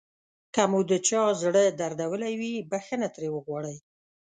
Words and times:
که 0.53 0.63
مو 0.71 0.79
د 0.91 0.93
چا 1.07 1.23
زړه 1.41 1.63
دردولی 1.79 2.33
وي 2.39 2.53
بښنه 2.69 3.07
ترې 3.15 3.29
وغواړئ. 3.31 3.75